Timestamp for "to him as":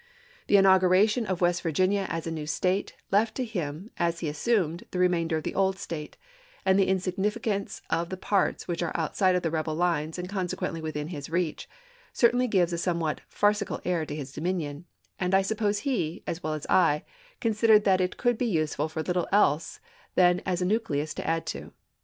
3.35-4.17